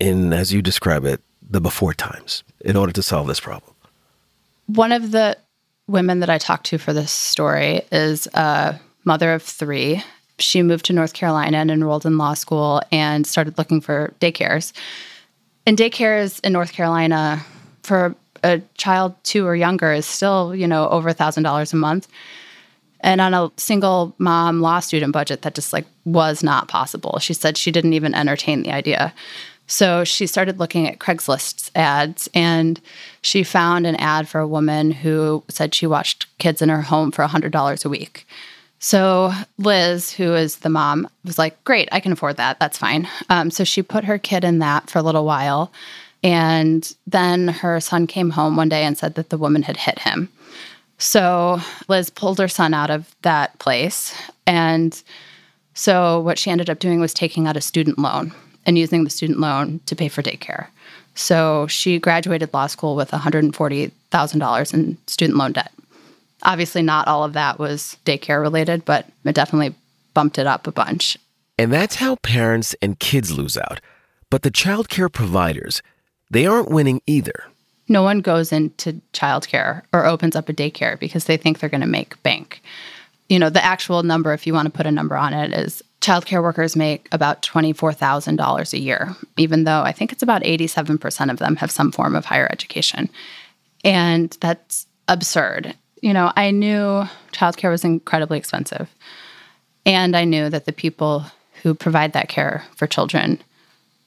in, 0.00 0.32
as 0.32 0.52
you 0.52 0.60
describe 0.60 1.04
it, 1.04 1.20
the 1.52 1.60
before 1.60 1.94
times, 1.94 2.42
in 2.64 2.76
order 2.76 2.92
to 2.92 3.02
solve 3.02 3.26
this 3.28 3.40
problem? 3.40 3.74
One 4.66 4.90
of 4.90 5.10
the 5.10 5.36
women 5.86 6.20
that 6.20 6.30
I 6.30 6.38
talked 6.38 6.66
to 6.66 6.78
for 6.78 6.92
this 6.92 7.12
story 7.12 7.82
is 7.92 8.26
a 8.34 8.80
mother 9.04 9.34
of 9.34 9.42
three. 9.42 10.02
She 10.38 10.62
moved 10.62 10.86
to 10.86 10.92
North 10.92 11.12
Carolina 11.12 11.58
and 11.58 11.70
enrolled 11.70 12.06
in 12.06 12.16
law 12.16 12.34
school 12.34 12.82
and 12.90 13.26
started 13.26 13.58
looking 13.58 13.80
for 13.80 14.14
daycares. 14.20 14.72
And 15.66 15.76
daycares 15.76 16.40
in 16.42 16.52
North 16.52 16.72
Carolina 16.72 17.44
for 17.82 18.14
a 18.42 18.60
child 18.74 19.14
two 19.22 19.46
or 19.46 19.54
younger 19.54 19.92
is 19.92 20.06
still, 20.06 20.54
you 20.54 20.66
know, 20.66 20.88
over 20.88 21.10
a 21.10 21.14
thousand 21.14 21.42
dollars 21.42 21.72
a 21.72 21.76
month. 21.76 22.08
And 23.00 23.20
on 23.20 23.34
a 23.34 23.50
single 23.56 24.14
mom 24.18 24.60
law 24.60 24.80
student 24.80 25.12
budget, 25.12 25.42
that 25.42 25.54
just 25.54 25.72
like 25.72 25.84
was 26.04 26.42
not 26.42 26.68
possible. 26.68 27.18
She 27.18 27.34
said 27.34 27.58
she 27.58 27.70
didn't 27.70 27.92
even 27.92 28.14
entertain 28.14 28.62
the 28.62 28.72
idea. 28.72 29.12
So 29.72 30.04
she 30.04 30.26
started 30.26 30.58
looking 30.58 30.86
at 30.86 30.98
Craigslist 30.98 31.70
ads 31.74 32.28
and 32.34 32.78
she 33.22 33.42
found 33.42 33.86
an 33.86 33.96
ad 33.96 34.28
for 34.28 34.38
a 34.38 34.46
woman 34.46 34.90
who 34.90 35.42
said 35.48 35.74
she 35.74 35.86
watched 35.86 36.26
kids 36.36 36.60
in 36.60 36.68
her 36.68 36.82
home 36.82 37.10
for 37.10 37.24
$100 37.24 37.84
a 37.84 37.88
week. 37.88 38.26
So 38.80 39.32
Liz, 39.56 40.12
who 40.12 40.34
is 40.34 40.56
the 40.56 40.68
mom, 40.68 41.08
was 41.24 41.38
like, 41.38 41.64
Great, 41.64 41.88
I 41.90 42.00
can 42.00 42.12
afford 42.12 42.36
that. 42.36 42.60
That's 42.60 42.76
fine. 42.76 43.08
Um, 43.30 43.50
so 43.50 43.64
she 43.64 43.80
put 43.80 44.04
her 44.04 44.18
kid 44.18 44.44
in 44.44 44.58
that 44.58 44.90
for 44.90 44.98
a 44.98 45.02
little 45.02 45.24
while. 45.24 45.72
And 46.22 46.94
then 47.06 47.48
her 47.48 47.80
son 47.80 48.06
came 48.06 48.28
home 48.28 48.56
one 48.56 48.68
day 48.68 48.84
and 48.84 48.98
said 48.98 49.14
that 49.14 49.30
the 49.30 49.38
woman 49.38 49.62
had 49.62 49.78
hit 49.78 50.00
him. 50.00 50.28
So 50.98 51.60
Liz 51.88 52.10
pulled 52.10 52.38
her 52.40 52.46
son 52.46 52.74
out 52.74 52.90
of 52.90 53.16
that 53.22 53.58
place. 53.58 54.14
And 54.46 55.02
so 55.72 56.20
what 56.20 56.38
she 56.38 56.50
ended 56.50 56.68
up 56.68 56.78
doing 56.78 57.00
was 57.00 57.14
taking 57.14 57.46
out 57.46 57.56
a 57.56 57.62
student 57.62 57.98
loan 57.98 58.34
and 58.66 58.78
using 58.78 59.04
the 59.04 59.10
student 59.10 59.40
loan 59.40 59.80
to 59.86 59.96
pay 59.96 60.08
for 60.08 60.22
daycare. 60.22 60.66
So 61.14 61.66
she 61.66 61.98
graduated 61.98 62.54
law 62.54 62.66
school 62.66 62.96
with 62.96 63.10
$140,000 63.10 64.74
in 64.74 64.98
student 65.06 65.38
loan 65.38 65.52
debt. 65.52 65.72
Obviously, 66.44 66.82
not 66.82 67.06
all 67.06 67.22
of 67.24 67.34
that 67.34 67.58
was 67.58 67.96
daycare 68.04 68.40
related, 68.40 68.84
but 68.84 69.06
it 69.24 69.34
definitely 69.34 69.74
bumped 70.14 70.38
it 70.38 70.46
up 70.46 70.66
a 70.66 70.72
bunch. 70.72 71.16
And 71.58 71.72
that's 71.72 71.96
how 71.96 72.16
parents 72.16 72.74
and 72.82 72.98
kids 72.98 73.36
lose 73.36 73.56
out. 73.56 73.80
But 74.30 74.42
the 74.42 74.50
childcare 74.50 75.12
providers, 75.12 75.82
they 76.30 76.46
aren't 76.46 76.70
winning 76.70 77.02
either. 77.06 77.44
No 77.88 78.02
one 78.02 78.20
goes 78.20 78.52
into 78.52 79.00
childcare 79.12 79.82
or 79.92 80.06
opens 80.06 80.34
up 80.34 80.48
a 80.48 80.54
daycare 80.54 80.98
because 80.98 81.26
they 81.26 81.36
think 81.36 81.58
they're 81.58 81.68
going 81.68 81.82
to 81.82 81.86
make 81.86 82.20
bank. 82.22 82.62
You 83.28 83.38
know, 83.38 83.50
the 83.50 83.64
actual 83.64 84.02
number, 84.02 84.32
if 84.32 84.46
you 84.46 84.54
want 84.54 84.66
to 84.66 84.72
put 84.72 84.86
a 84.86 84.90
number 84.90 85.16
on 85.16 85.34
it, 85.34 85.52
is 85.52 85.82
childcare 86.02 86.42
workers 86.42 86.76
make 86.76 87.08
about 87.12 87.42
$24,000 87.42 88.72
a 88.72 88.78
year, 88.78 89.16
even 89.38 89.64
though 89.64 89.82
I 89.82 89.92
think 89.92 90.12
it's 90.12 90.22
about 90.22 90.42
87% 90.42 91.30
of 91.30 91.38
them 91.38 91.56
have 91.56 91.70
some 91.70 91.92
form 91.92 92.16
of 92.16 92.24
higher 92.24 92.48
education. 92.50 93.08
And 93.84 94.36
that's 94.40 94.86
absurd. 95.08 95.74
You 96.02 96.12
know, 96.12 96.32
I 96.36 96.50
knew 96.50 97.04
childcare 97.32 97.70
was 97.70 97.84
incredibly 97.84 98.36
expensive. 98.36 98.92
And 99.86 100.16
I 100.16 100.24
knew 100.24 100.50
that 100.50 100.66
the 100.66 100.72
people 100.72 101.24
who 101.62 101.72
provide 101.72 102.12
that 102.12 102.28
care 102.28 102.64
for 102.76 102.88
children 102.88 103.40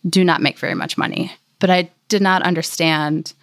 do 0.07 0.23
not 0.23 0.41
make 0.41 0.59
very 0.59 0.75
much 0.75 0.97
money. 0.97 1.31
But 1.59 1.69
I 1.69 1.89
did 2.09 2.21
not 2.21 2.43
understand 2.43 3.33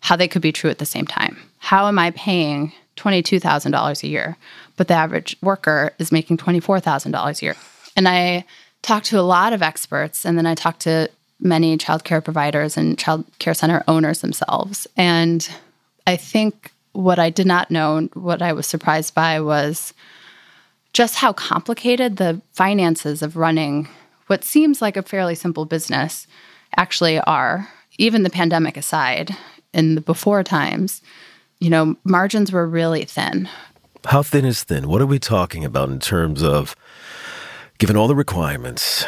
how 0.00 0.16
they 0.16 0.28
could 0.28 0.42
be 0.42 0.52
true 0.52 0.70
at 0.70 0.78
the 0.78 0.86
same 0.86 1.06
time. 1.06 1.38
How 1.58 1.88
am 1.88 1.98
I 1.98 2.10
paying 2.10 2.72
$22,000 2.96 4.02
a 4.02 4.06
year, 4.06 4.36
but 4.76 4.88
the 4.88 4.94
average 4.94 5.34
worker 5.42 5.92
is 5.98 6.12
making 6.12 6.36
$24,000 6.36 7.42
a 7.42 7.44
year? 7.44 7.56
And 7.96 8.08
I 8.08 8.44
talked 8.82 9.06
to 9.06 9.18
a 9.18 9.22
lot 9.22 9.52
of 9.52 9.62
experts, 9.62 10.24
and 10.24 10.36
then 10.38 10.46
I 10.46 10.54
talked 10.54 10.80
to 10.80 11.10
many 11.40 11.76
child 11.76 12.04
care 12.04 12.20
providers 12.20 12.76
and 12.76 12.98
child 12.98 13.24
care 13.38 13.54
center 13.54 13.82
owners 13.88 14.20
themselves. 14.20 14.86
And 14.96 15.48
I 16.06 16.16
think 16.16 16.70
what 16.92 17.18
I 17.18 17.30
did 17.30 17.46
not 17.46 17.70
know, 17.70 18.08
what 18.14 18.42
I 18.42 18.52
was 18.52 18.66
surprised 18.66 19.14
by, 19.14 19.40
was 19.40 19.92
just 20.92 21.16
how 21.16 21.32
complicated 21.32 22.16
the 22.16 22.40
finances 22.52 23.22
of 23.22 23.36
running 23.36 23.88
what 24.28 24.44
seems 24.44 24.82
like 24.82 24.96
a 24.96 25.02
fairly 25.02 25.34
simple 25.34 25.64
business 25.64 26.26
actually 26.76 27.18
are. 27.20 27.68
Even 27.98 28.22
the 28.24 28.30
pandemic 28.30 28.76
aside, 28.76 29.36
in 29.72 29.94
the 29.94 30.00
before 30.00 30.42
times, 30.42 31.02
you 31.60 31.70
know, 31.70 31.96
margins 32.04 32.50
were 32.52 32.66
really 32.66 33.04
thin. 33.04 33.48
How 34.04 34.22
thin 34.22 34.44
is 34.44 34.64
thin? 34.64 34.88
What 34.88 35.00
are 35.00 35.06
we 35.06 35.18
talking 35.18 35.64
about 35.64 35.88
in 35.90 35.98
terms 35.98 36.42
of 36.42 36.76
given 37.78 37.96
all 37.96 38.08
the 38.08 38.14
requirements, 38.14 39.04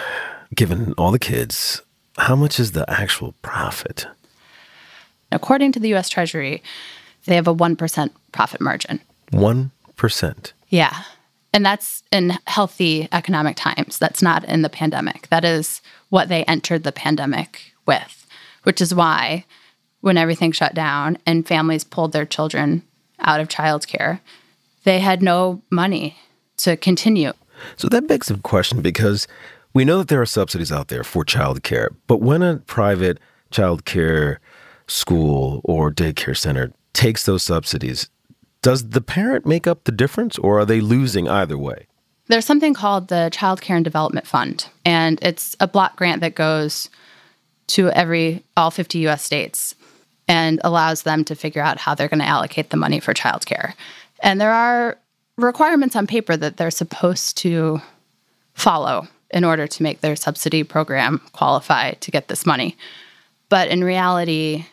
given 0.54 0.92
all 0.98 1.10
the 1.10 1.18
kids, 1.18 1.82
how 2.18 2.36
much 2.36 2.58
is 2.58 2.72
the 2.72 2.88
actual 2.90 3.34
profit? 3.42 4.06
According 5.30 5.72
to 5.72 5.80
the 5.80 5.94
US 5.94 6.08
Treasury, 6.08 6.62
they 7.24 7.34
have 7.34 7.48
a 7.48 7.54
1% 7.54 8.10
profit 8.32 8.60
margin. 8.60 9.00
1%. 9.32 10.52
Yeah. 10.68 11.02
And 11.52 11.64
that's 11.64 12.02
in 12.12 12.38
healthy 12.46 13.08
economic 13.12 13.56
times. 13.56 13.98
That's 13.98 14.22
not 14.22 14.44
in 14.44 14.62
the 14.62 14.68
pandemic. 14.68 15.28
That 15.28 15.44
is 15.44 15.80
what 16.08 16.28
they 16.28 16.44
entered 16.44 16.84
the 16.84 16.92
pandemic 16.92 17.72
with, 17.86 18.26
which 18.62 18.80
is 18.80 18.94
why 18.94 19.44
when 20.00 20.16
everything 20.16 20.52
shut 20.52 20.74
down 20.74 21.18
and 21.26 21.46
families 21.46 21.84
pulled 21.84 22.12
their 22.12 22.26
children 22.26 22.82
out 23.20 23.40
of 23.40 23.48
childcare, 23.48 24.20
they 24.84 25.00
had 25.00 25.22
no 25.22 25.62
money 25.70 26.16
to 26.58 26.76
continue. 26.76 27.32
So 27.76 27.88
that 27.88 28.06
begs 28.06 28.30
a 28.30 28.36
question 28.38 28.82
because 28.82 29.26
we 29.74 29.84
know 29.84 29.98
that 29.98 30.08
there 30.08 30.20
are 30.20 30.26
subsidies 30.26 30.72
out 30.72 30.88
there 30.88 31.04
for 31.04 31.24
childcare, 31.24 31.94
but 32.06 32.20
when 32.20 32.42
a 32.42 32.56
private 32.58 33.18
childcare 33.52 34.38
school 34.86 35.60
or 35.64 35.92
daycare 35.92 36.36
center 36.36 36.72
takes 36.92 37.24
those 37.24 37.42
subsidies, 37.42 38.08
does 38.62 38.90
the 38.90 39.00
parent 39.00 39.46
make 39.46 39.66
up 39.66 39.84
the 39.84 39.92
difference 39.92 40.38
or 40.38 40.58
are 40.58 40.64
they 40.64 40.80
losing 40.80 41.28
either 41.28 41.56
way? 41.56 41.86
There's 42.26 42.44
something 42.44 42.74
called 42.74 43.08
the 43.08 43.30
Child 43.32 43.62
Care 43.62 43.76
and 43.76 43.84
Development 43.84 44.26
Fund, 44.26 44.68
and 44.84 45.18
it's 45.22 45.56
a 45.60 45.66
block 45.66 45.96
grant 45.96 46.20
that 46.20 46.34
goes 46.34 46.90
to 47.68 47.88
every 47.90 48.44
all 48.56 48.70
50 48.70 49.06
US 49.08 49.22
states 49.22 49.74
and 50.26 50.60
allows 50.62 51.02
them 51.02 51.24
to 51.24 51.34
figure 51.34 51.62
out 51.62 51.78
how 51.78 51.94
they're 51.94 52.08
going 52.08 52.20
to 52.20 52.26
allocate 52.26 52.70
the 52.70 52.76
money 52.76 53.00
for 53.00 53.14
childcare. 53.14 53.72
And 54.22 54.40
there 54.40 54.52
are 54.52 54.98
requirements 55.46 55.96
on 55.96 56.06
paper 56.06 56.36
that 56.36 56.56
they're 56.56 56.70
supposed 56.70 57.36
to 57.38 57.80
follow 58.54 59.06
in 59.30 59.44
order 59.44 59.66
to 59.66 59.82
make 59.82 60.00
their 60.00 60.16
subsidy 60.16 60.64
program 60.64 61.20
qualify 61.32 61.92
to 61.92 62.10
get 62.10 62.28
this 62.28 62.44
money. 62.44 62.76
But 63.48 63.68
in 63.68 63.84
reality, 63.84 64.66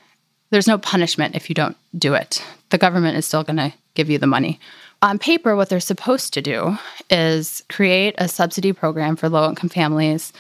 there's 0.50 0.68
no 0.68 0.78
punishment 0.78 1.36
if 1.36 1.50
you 1.50 1.54
don't 1.54 1.78
do 1.98 2.14
it. 2.14 2.44
The 2.70 2.78
government 2.78 3.18
is 3.18 3.26
still 3.26 3.44
going 3.44 3.58
to 3.58 3.74
give 3.94 4.10
you 4.10 4.18
the 4.18 4.28
money. 4.28 4.60
On 5.02 5.20
paper, 5.20 5.56
what 5.56 5.70
they're 5.70 5.80
supposed 5.80 6.34
to 6.34 6.42
do 6.42 6.78
is 7.10 7.64
create 7.70 8.16
a 8.18 8.28
subsidy 8.28 8.74
program 8.74 9.16
for 9.16 9.30
low 9.30 9.48
income 9.48 9.70
families. 9.70 10.34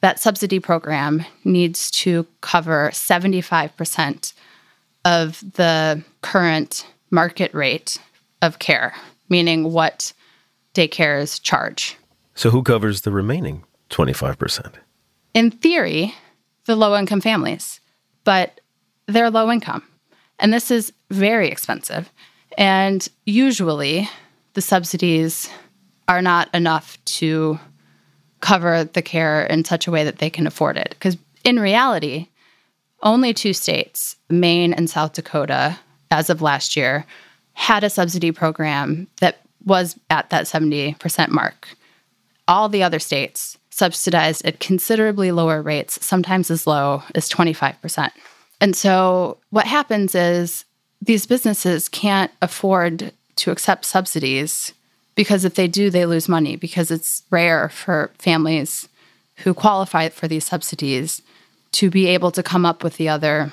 That 0.00 0.20
subsidy 0.20 0.60
program 0.60 1.24
needs 1.44 1.90
to 1.92 2.26
cover 2.40 2.90
75% 2.92 4.32
of 5.04 5.40
the 5.54 6.02
current 6.22 6.86
market 7.10 7.54
rate 7.54 7.98
of 8.42 8.58
care 8.58 8.94
meaning 9.30 9.72
what 9.72 10.12
daycares 10.74 11.40
charge. 11.40 11.96
So, 12.34 12.50
who 12.50 12.62
covers 12.62 13.02
the 13.02 13.12
remaining 13.12 13.64
25%? 13.88 14.74
In 15.34 15.50
theory, 15.50 16.14
the 16.66 16.76
low 16.76 16.96
income 16.96 17.20
families, 17.20 17.80
but 18.24 18.60
they're 19.06 19.30
low 19.30 19.50
income. 19.50 19.82
And 20.38 20.52
this 20.52 20.70
is 20.70 20.92
very 21.10 21.48
expensive. 21.48 22.10
And 22.58 23.06
usually, 23.26 24.08
the 24.54 24.60
subsidies 24.60 25.48
are 26.08 26.22
not 26.22 26.48
enough 26.54 27.02
to 27.04 27.58
cover 28.40 28.84
the 28.84 29.02
care 29.02 29.44
in 29.46 29.64
such 29.64 29.86
a 29.86 29.90
way 29.90 30.04
that 30.04 30.18
they 30.18 30.30
can 30.30 30.46
afford 30.46 30.76
it. 30.76 30.90
Because 30.90 31.16
in 31.44 31.60
reality, 31.60 32.28
only 33.02 33.32
two 33.32 33.52
states, 33.52 34.16
Maine 34.28 34.72
and 34.72 34.88
South 34.88 35.12
Dakota, 35.12 35.78
as 36.10 36.30
of 36.30 36.42
last 36.42 36.76
year, 36.76 37.06
had 37.54 37.84
a 37.84 37.90
subsidy 37.90 38.32
program 38.32 39.06
that 39.20 39.40
was 39.64 39.98
at 40.08 40.30
that 40.30 40.46
70% 40.46 41.28
mark. 41.28 41.68
All 42.48 42.68
the 42.68 42.82
other 42.82 42.98
states 42.98 43.58
subsidized 43.70 44.44
at 44.44 44.60
considerably 44.60 45.32
lower 45.32 45.62
rates, 45.62 46.04
sometimes 46.04 46.50
as 46.50 46.66
low 46.66 47.02
as 47.14 47.28
25%. 47.30 48.10
And 48.60 48.76
so 48.76 49.38
what 49.50 49.66
happens 49.66 50.14
is 50.14 50.64
these 51.00 51.26
businesses 51.26 51.88
can't 51.88 52.30
afford 52.42 53.12
to 53.36 53.50
accept 53.50 53.84
subsidies 53.84 54.72
because 55.14 55.44
if 55.44 55.54
they 55.54 55.68
do, 55.68 55.90
they 55.90 56.06
lose 56.06 56.28
money 56.28 56.56
because 56.56 56.90
it's 56.90 57.22
rare 57.30 57.68
for 57.68 58.10
families 58.18 58.88
who 59.36 59.54
qualify 59.54 60.08
for 60.08 60.28
these 60.28 60.44
subsidies 60.44 61.22
to 61.72 61.90
be 61.90 62.06
able 62.06 62.30
to 62.32 62.42
come 62.42 62.66
up 62.66 62.84
with 62.84 62.96
the 62.96 63.08
other 63.08 63.52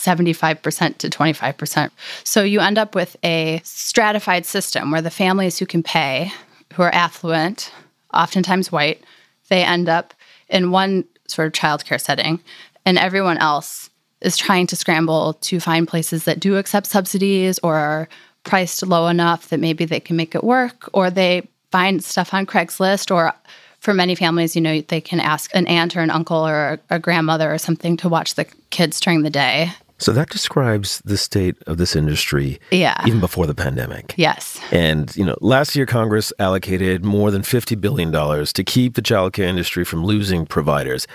75% 0.00 0.98
to 0.98 1.10
25%. 1.10 1.90
So 2.24 2.42
you 2.42 2.60
end 2.60 2.78
up 2.78 2.94
with 2.94 3.16
a 3.22 3.60
stratified 3.64 4.46
system 4.46 4.90
where 4.90 5.02
the 5.02 5.10
families 5.10 5.58
who 5.58 5.66
can 5.66 5.82
pay, 5.82 6.32
who 6.72 6.82
are 6.82 6.94
affluent, 6.94 7.72
oftentimes 8.12 8.72
white, 8.72 9.02
they 9.48 9.62
end 9.62 9.88
up 9.88 10.14
in 10.48 10.70
one 10.70 11.04
sort 11.28 11.46
of 11.46 11.52
childcare 11.52 12.00
setting, 12.00 12.40
and 12.84 12.98
everyone 12.98 13.38
else 13.38 13.90
is 14.20 14.36
trying 14.36 14.66
to 14.66 14.76
scramble 14.76 15.34
to 15.34 15.60
find 15.60 15.86
places 15.86 16.24
that 16.24 16.40
do 16.40 16.56
accept 16.56 16.86
subsidies 16.86 17.58
or 17.62 17.76
are 17.76 18.08
priced 18.44 18.86
low 18.86 19.06
enough 19.06 19.48
that 19.48 19.60
maybe 19.60 19.84
they 19.84 20.00
can 20.00 20.16
make 20.16 20.34
it 20.34 20.44
work, 20.44 20.88
or 20.92 21.10
they 21.10 21.46
find 21.70 22.02
stuff 22.02 22.34
on 22.34 22.46
Craigslist 22.46 23.14
or 23.14 23.32
for 23.80 23.94
many 23.94 24.14
families, 24.14 24.54
you 24.54 24.60
know, 24.60 24.80
they 24.82 25.00
can 25.00 25.20
ask 25.20 25.50
an 25.54 25.66
aunt 25.66 25.96
or 25.96 26.00
an 26.00 26.10
uncle 26.10 26.46
or 26.46 26.78
a, 26.90 26.98
grandmother 26.98 27.52
or 27.52 27.58
something 27.58 27.96
to 27.98 28.08
watch 28.08 28.34
the 28.34 28.44
kids 28.68 29.00
during 29.00 29.22
the 29.22 29.30
day. 29.30 29.72
So 30.00 30.12
that 30.12 30.30
describes 30.30 31.00
the 31.04 31.16
state 31.16 31.56
of 31.66 31.76
this 31.76 31.94
industry 31.94 32.58
yeah. 32.70 33.00
even 33.06 33.20
before 33.20 33.46
the 33.46 33.54
pandemic. 33.54 34.14
Yes. 34.16 34.58
And, 34.72 35.14
you 35.14 35.24
know, 35.24 35.36
last 35.40 35.76
year 35.76 35.84
Congress 35.84 36.32
allocated 36.38 37.04
more 37.04 37.30
than 37.30 37.42
$50 37.42 37.78
billion 37.78 38.10
to 38.10 38.64
keep 38.64 38.94
the 38.94 39.02
childcare 39.02 39.44
industry 39.44 39.84
from 39.84 40.04
losing 40.04 40.46
providers. 40.46 41.06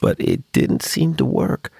but 0.00 0.20
it 0.20 0.42
didn't 0.52 0.82
seem 0.82 1.14
to 1.14 1.24
work. 1.24 1.72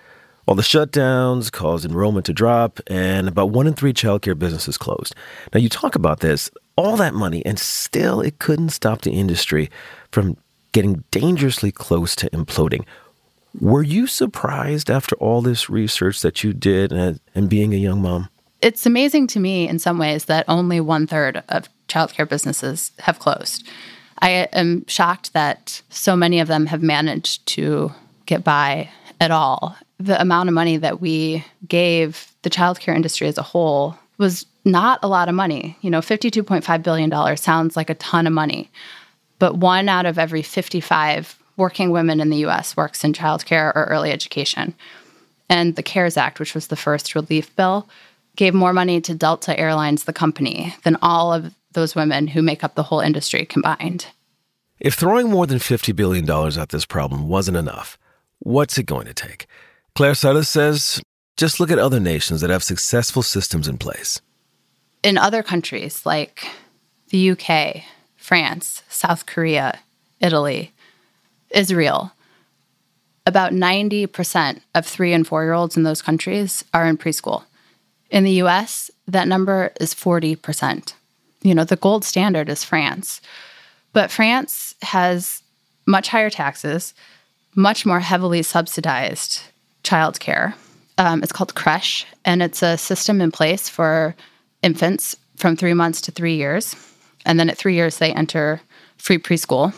All 0.46 0.54
the 0.54 0.62
shutdowns 0.62 1.52
caused 1.52 1.84
enrollment 1.84 2.26
to 2.26 2.32
drop, 2.32 2.80
and 2.86 3.28
about 3.28 3.50
one 3.50 3.66
in 3.66 3.74
three 3.74 3.92
childcare 3.92 4.38
businesses 4.38 4.78
closed. 4.78 5.14
Now, 5.52 5.60
you 5.60 5.68
talk 5.68 5.94
about 5.94 6.20
this, 6.20 6.50
all 6.76 6.96
that 6.96 7.14
money, 7.14 7.44
and 7.44 7.58
still 7.58 8.20
it 8.20 8.38
couldn't 8.38 8.70
stop 8.70 9.02
the 9.02 9.12
industry 9.12 9.70
from 10.10 10.36
getting 10.72 11.04
dangerously 11.10 11.70
close 11.70 12.14
to 12.16 12.30
imploding. 12.30 12.84
Were 13.60 13.82
you 13.82 14.06
surprised 14.06 14.90
after 14.90 15.16
all 15.16 15.40
this 15.40 15.70
research 15.70 16.22
that 16.22 16.42
you 16.42 16.52
did 16.52 16.92
and, 16.92 17.20
and 17.34 17.48
being 17.48 17.72
a 17.72 17.78
young 17.78 18.02
mom? 18.02 18.28
It's 18.60 18.86
amazing 18.86 19.26
to 19.28 19.40
me 19.40 19.68
in 19.68 19.78
some 19.78 19.98
ways 19.98 20.24
that 20.24 20.44
only 20.48 20.80
one 20.80 21.06
third 21.06 21.42
of 21.48 21.68
childcare 21.88 22.28
businesses 22.28 22.92
have 22.98 23.18
closed. 23.18 23.68
I 24.20 24.48
am 24.52 24.86
shocked 24.86 25.34
that 25.34 25.82
so 25.90 26.16
many 26.16 26.40
of 26.40 26.48
them 26.48 26.66
have 26.66 26.82
managed 26.82 27.46
to 27.48 27.92
get 28.26 28.42
by 28.42 28.88
at 29.20 29.30
all. 29.30 29.76
The 29.98 30.20
amount 30.20 30.48
of 30.48 30.54
money 30.54 30.76
that 30.78 31.00
we 31.00 31.44
gave 31.68 32.32
the 32.42 32.50
childcare 32.50 32.96
industry 32.96 33.28
as 33.28 33.38
a 33.38 33.42
whole 33.42 33.96
was 34.18 34.46
not 34.64 34.98
a 35.02 35.08
lot 35.08 35.28
of 35.28 35.34
money. 35.34 35.76
You 35.82 35.90
know, 35.90 36.00
$52.5 36.00 36.82
billion 36.82 37.36
sounds 37.36 37.76
like 37.76 37.90
a 37.90 37.94
ton 37.94 38.26
of 38.26 38.32
money, 38.32 38.70
but 39.38 39.58
one 39.58 39.88
out 39.88 40.06
of 40.06 40.18
every 40.18 40.42
55 40.42 41.38
working 41.56 41.90
women 41.90 42.20
in 42.20 42.30
the 42.30 42.44
US 42.46 42.76
works 42.76 43.04
in 43.04 43.12
childcare 43.12 43.74
or 43.74 43.84
early 43.84 44.10
education. 44.10 44.74
And 45.48 45.76
the 45.76 45.82
CARES 45.82 46.16
Act, 46.16 46.40
which 46.40 46.54
was 46.54 46.68
the 46.68 46.76
first 46.76 47.14
relief 47.14 47.54
bill, 47.56 47.88
gave 48.36 48.54
more 48.54 48.72
money 48.72 49.00
to 49.00 49.14
Delta 49.14 49.58
Airlines, 49.58 50.04
the 50.04 50.12
company, 50.12 50.74
than 50.82 50.96
all 51.02 51.32
of 51.32 51.54
those 51.72 51.94
women 51.94 52.28
who 52.28 52.42
make 52.42 52.64
up 52.64 52.74
the 52.74 52.82
whole 52.84 53.00
industry 53.00 53.44
combined. 53.44 54.06
If 54.80 54.94
throwing 54.94 55.30
more 55.30 55.46
than 55.46 55.58
$50 55.58 55.94
billion 55.94 56.28
at 56.58 56.70
this 56.70 56.86
problem 56.86 57.28
wasn't 57.28 57.56
enough, 57.56 57.96
what's 58.40 58.78
it 58.78 58.86
going 58.86 59.06
to 59.06 59.14
take? 59.14 59.46
Claire 59.94 60.12
Suddath 60.12 60.46
says 60.46 61.00
just 61.36 61.58
look 61.58 61.70
at 61.70 61.78
other 61.78 62.00
nations 62.00 62.40
that 62.40 62.50
have 62.50 62.62
successful 62.62 63.22
systems 63.22 63.66
in 63.66 63.78
place. 63.78 64.20
In 65.02 65.18
other 65.18 65.42
countries 65.42 66.06
like 66.06 66.46
the 67.08 67.30
UK, 67.30 67.82
France, 68.16 68.82
South 68.88 69.26
Korea, 69.26 69.80
Italy, 70.20 70.72
Israel, 71.54 72.12
about 73.26 73.52
90% 73.52 74.60
of 74.74 74.86
three 74.86 75.12
and 75.12 75.26
four 75.26 75.44
year 75.44 75.52
olds 75.52 75.76
in 75.76 75.82
those 75.82 76.02
countries 76.02 76.64
are 76.74 76.86
in 76.86 76.98
preschool. 76.98 77.44
In 78.10 78.24
the 78.24 78.42
US, 78.42 78.90
that 79.06 79.28
number 79.28 79.72
is 79.80 79.94
40%. 79.94 80.92
You 81.42 81.54
know, 81.54 81.64
the 81.64 81.76
gold 81.76 82.04
standard 82.04 82.48
is 82.48 82.64
France. 82.64 83.20
But 83.92 84.10
France 84.10 84.74
has 84.82 85.42
much 85.86 86.08
higher 86.08 86.30
taxes, 86.30 86.94
much 87.54 87.86
more 87.86 88.00
heavily 88.00 88.42
subsidized 88.42 89.42
childcare. 89.84 90.54
Um, 90.98 91.22
it's 91.22 91.32
called 91.32 91.54
creche, 91.54 92.06
and 92.24 92.42
it's 92.42 92.62
a 92.62 92.76
system 92.76 93.20
in 93.20 93.30
place 93.30 93.68
for 93.68 94.14
infants 94.62 95.16
from 95.36 95.56
three 95.56 95.74
months 95.74 96.00
to 96.02 96.12
three 96.12 96.36
years. 96.36 96.76
And 97.26 97.38
then 97.38 97.50
at 97.50 97.58
three 97.58 97.74
years, 97.74 97.98
they 97.98 98.12
enter 98.12 98.60
free 98.96 99.18
preschool. 99.18 99.74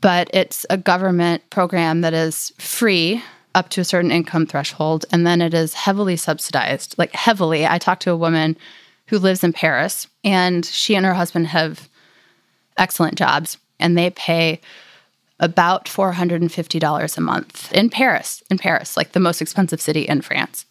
But 0.00 0.28
it's 0.34 0.66
a 0.68 0.76
government 0.76 1.48
program 1.50 2.00
that 2.00 2.14
is 2.14 2.52
free 2.58 3.22
up 3.54 3.70
to 3.70 3.80
a 3.80 3.84
certain 3.84 4.10
income 4.10 4.46
threshold, 4.46 5.06
and 5.10 5.26
then 5.26 5.40
it 5.40 5.54
is 5.54 5.74
heavily 5.74 6.16
subsidized, 6.16 6.94
like 6.98 7.14
heavily. 7.14 7.66
I 7.66 7.78
talked 7.78 8.02
to 8.02 8.10
a 8.10 8.16
woman 8.16 8.56
who 9.06 9.18
lives 9.18 9.42
in 9.42 9.52
Paris, 9.52 10.06
and 10.24 10.64
she 10.64 10.94
and 10.94 11.06
her 11.06 11.14
husband 11.14 11.46
have 11.48 11.88
excellent 12.76 13.16
jobs, 13.16 13.56
and 13.80 13.96
they 13.96 14.10
pay 14.10 14.60
about 15.40 15.86
$450 15.86 17.16
a 17.16 17.20
month 17.20 17.72
in 17.72 17.90
Paris, 17.90 18.42
in 18.50 18.58
Paris, 18.58 18.96
like 18.96 19.12
the 19.12 19.20
most 19.20 19.40
expensive 19.40 19.80
city 19.80 20.02
in 20.02 20.20
France. 20.20 20.66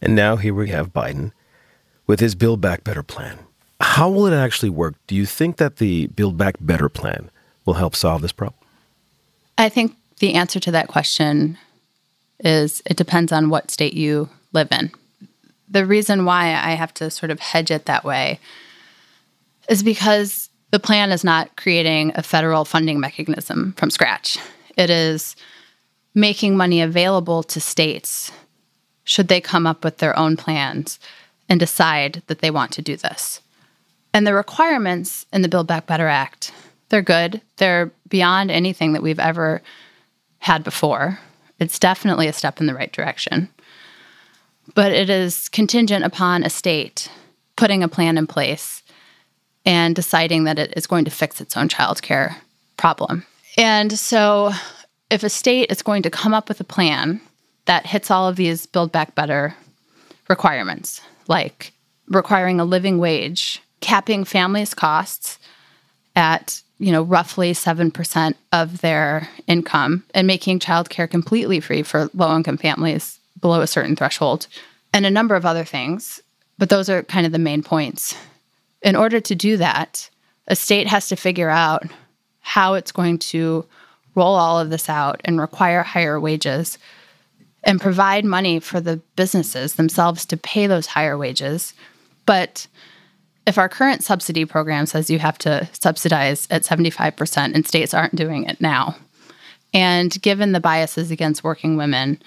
And 0.00 0.14
now 0.14 0.36
here 0.36 0.54
we 0.54 0.68
have 0.70 0.92
Biden 0.92 1.32
with 2.06 2.20
his 2.20 2.34
Build 2.34 2.60
Back 2.60 2.84
Better 2.84 3.02
plan. 3.02 3.38
How 3.80 4.08
will 4.08 4.26
it 4.26 4.34
actually 4.34 4.70
work? 4.70 4.94
Do 5.06 5.14
you 5.14 5.26
think 5.26 5.56
that 5.56 5.76
the 5.76 6.06
Build 6.08 6.36
Back 6.36 6.56
Better 6.60 6.88
plan 6.88 7.30
will 7.64 7.74
help 7.74 7.94
solve 7.94 8.22
this 8.22 8.32
problem? 8.32 8.58
I 9.58 9.68
think 9.68 9.96
the 10.18 10.34
answer 10.34 10.60
to 10.60 10.70
that 10.72 10.88
question 10.88 11.58
is 12.40 12.82
it 12.86 12.96
depends 12.96 13.32
on 13.32 13.50
what 13.50 13.70
state 13.70 13.94
you 13.94 14.28
live 14.52 14.68
in. 14.72 14.90
The 15.68 15.86
reason 15.86 16.24
why 16.24 16.48
I 16.48 16.72
have 16.72 16.92
to 16.94 17.10
sort 17.10 17.30
of 17.30 17.40
hedge 17.40 17.70
it 17.70 17.86
that 17.86 18.04
way 18.04 18.40
is 19.68 19.82
because 19.82 20.50
the 20.70 20.80
plan 20.80 21.12
is 21.12 21.22
not 21.22 21.56
creating 21.56 22.12
a 22.14 22.22
federal 22.22 22.64
funding 22.64 22.98
mechanism 22.98 23.74
from 23.76 23.90
scratch. 23.90 24.38
It 24.76 24.90
is 24.90 25.36
making 26.14 26.56
money 26.56 26.82
available 26.82 27.42
to 27.44 27.60
states 27.60 28.32
should 29.04 29.28
they 29.28 29.40
come 29.40 29.66
up 29.66 29.84
with 29.84 29.98
their 29.98 30.18
own 30.18 30.36
plans 30.36 30.98
and 31.48 31.58
decide 31.58 32.22
that 32.26 32.38
they 32.40 32.50
want 32.50 32.72
to 32.72 32.82
do 32.82 32.96
this. 32.96 33.40
And 34.14 34.26
the 34.26 34.34
requirements 34.34 35.26
in 35.32 35.42
the 35.42 35.48
Build 35.48 35.66
Back 35.66 35.86
Better 35.86 36.08
Act, 36.08 36.52
they're 36.92 37.00
good. 37.00 37.40
They're 37.56 37.90
beyond 38.06 38.50
anything 38.50 38.92
that 38.92 39.02
we've 39.02 39.18
ever 39.18 39.62
had 40.40 40.62
before. 40.62 41.18
It's 41.58 41.78
definitely 41.78 42.28
a 42.28 42.34
step 42.34 42.60
in 42.60 42.66
the 42.66 42.74
right 42.74 42.92
direction. 42.92 43.48
But 44.74 44.92
it 44.92 45.08
is 45.08 45.48
contingent 45.48 46.04
upon 46.04 46.44
a 46.44 46.50
state 46.50 47.10
putting 47.56 47.82
a 47.82 47.88
plan 47.88 48.18
in 48.18 48.26
place 48.26 48.82
and 49.64 49.96
deciding 49.96 50.44
that 50.44 50.58
it 50.58 50.74
is 50.76 50.86
going 50.86 51.06
to 51.06 51.10
fix 51.10 51.40
its 51.40 51.56
own 51.56 51.68
childcare 51.68 52.36
problem. 52.76 53.24
And 53.56 53.98
so, 53.98 54.52
if 55.10 55.22
a 55.22 55.30
state 55.30 55.70
is 55.70 55.80
going 55.80 56.02
to 56.02 56.10
come 56.10 56.34
up 56.34 56.48
with 56.50 56.60
a 56.60 56.64
plan 56.64 57.22
that 57.64 57.86
hits 57.86 58.10
all 58.10 58.28
of 58.28 58.36
these 58.36 58.66
Build 58.66 58.92
Back 58.92 59.14
Better 59.14 59.54
requirements, 60.28 61.00
like 61.26 61.72
requiring 62.08 62.60
a 62.60 62.66
living 62.66 62.98
wage, 62.98 63.62
capping 63.80 64.24
families' 64.24 64.74
costs 64.74 65.38
at 66.14 66.62
you 66.82 66.92
know 66.92 67.02
roughly 67.02 67.52
7% 67.52 68.34
of 68.52 68.80
their 68.80 69.28
income 69.46 70.04
and 70.14 70.26
making 70.26 70.58
childcare 70.58 71.08
completely 71.08 71.60
free 71.60 71.82
for 71.82 72.10
low-income 72.14 72.58
families 72.58 73.18
below 73.40 73.60
a 73.60 73.66
certain 73.66 73.96
threshold 73.96 74.46
and 74.92 75.06
a 75.06 75.10
number 75.10 75.34
of 75.34 75.46
other 75.46 75.64
things 75.64 76.20
but 76.58 76.68
those 76.68 76.88
are 76.88 77.02
kind 77.04 77.24
of 77.24 77.32
the 77.32 77.38
main 77.38 77.62
points 77.62 78.14
in 78.82 78.96
order 78.96 79.20
to 79.20 79.34
do 79.34 79.56
that, 79.56 80.10
a 80.48 80.56
state 80.56 80.88
has 80.88 81.08
to 81.08 81.16
figure 81.16 81.48
out 81.48 81.84
how 82.40 82.74
it's 82.74 82.92
going 82.92 83.18
to 83.18 83.64
roll 84.14 84.34
all 84.34 84.58
of 84.58 84.70
this 84.70 84.88
out 84.88 85.20
and 85.24 85.40
require 85.40 85.82
higher 85.82 86.20
wages 86.20 86.78
and 87.64 87.80
provide 87.80 88.24
money 88.24 88.58
for 88.58 88.80
the 88.80 88.96
businesses 89.14 89.74
themselves 89.74 90.26
to 90.26 90.36
pay 90.36 90.66
those 90.66 90.86
higher 90.86 91.16
wages. 91.16 91.72
But 92.26 92.66
if 93.46 93.58
our 93.58 93.68
current 93.68 94.04
subsidy 94.04 94.44
program 94.44 94.86
says 94.86 95.10
you 95.10 95.18
have 95.18 95.38
to 95.38 95.68
subsidize 95.72 96.46
at 96.50 96.62
75% 96.62 97.54
and 97.54 97.66
states 97.66 97.94
aren't 97.94 98.14
doing 98.14 98.44
it 98.44 98.60
now, 98.60 98.96
and 99.74 100.20
given 100.22 100.52
the 100.52 100.60
biases 100.60 101.10
against 101.10 101.44
working 101.44 101.76
women, 101.76 102.22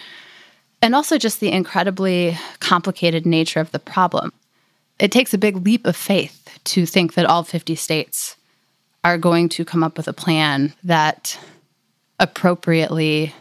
and 0.81 0.95
also 0.95 1.17
just 1.17 1.39
the 1.39 1.51
incredibly 1.51 2.37
complicated 2.59 3.25
nature 3.25 3.59
of 3.59 3.71
the 3.71 3.79
problem, 3.79 4.33
it 4.99 5.11
takes 5.11 5.33
a 5.33 5.37
big 5.37 5.57
leap 5.57 5.85
of 5.85 5.95
faith 5.95 6.59
to 6.65 6.85
think 6.85 7.13
that 7.13 7.25
all 7.25 7.43
50 7.43 7.75
states 7.75 8.35
are 9.03 9.17
going 9.17 9.49
to 9.49 9.63
come 9.63 9.83
up 9.83 9.97
with 9.97 10.07
a 10.07 10.13
plan 10.13 10.73
that 10.83 11.37
appropriately 12.19 13.33